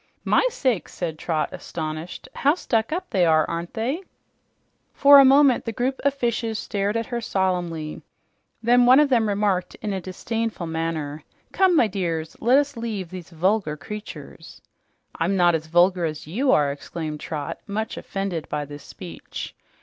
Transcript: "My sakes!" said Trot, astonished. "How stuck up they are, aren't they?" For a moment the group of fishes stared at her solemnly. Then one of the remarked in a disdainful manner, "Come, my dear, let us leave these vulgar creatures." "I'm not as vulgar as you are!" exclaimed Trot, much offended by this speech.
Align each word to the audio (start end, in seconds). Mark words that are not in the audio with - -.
"My 0.25 0.43
sakes!" 0.49 0.95
said 0.95 1.19
Trot, 1.19 1.49
astonished. 1.51 2.27
"How 2.33 2.55
stuck 2.55 2.91
up 2.91 3.11
they 3.11 3.23
are, 3.23 3.47
aren't 3.47 3.75
they?" 3.75 4.01
For 4.95 5.19
a 5.19 5.23
moment 5.25 5.63
the 5.65 5.71
group 5.71 6.01
of 6.03 6.15
fishes 6.15 6.57
stared 6.57 6.97
at 6.97 7.05
her 7.05 7.21
solemnly. 7.21 8.01
Then 8.63 8.87
one 8.87 8.99
of 8.99 9.09
the 9.09 9.21
remarked 9.21 9.75
in 9.75 9.93
a 9.93 10.01
disdainful 10.01 10.65
manner, 10.65 11.23
"Come, 11.51 11.75
my 11.75 11.85
dear, 11.85 12.25
let 12.39 12.57
us 12.57 12.75
leave 12.75 13.11
these 13.11 13.29
vulgar 13.29 13.77
creatures." 13.77 14.59
"I'm 15.19 15.35
not 15.35 15.53
as 15.53 15.67
vulgar 15.67 16.05
as 16.05 16.25
you 16.25 16.51
are!" 16.51 16.71
exclaimed 16.71 17.19
Trot, 17.19 17.59
much 17.67 17.95
offended 17.95 18.49
by 18.49 18.65
this 18.65 18.81
speech. 18.83 19.53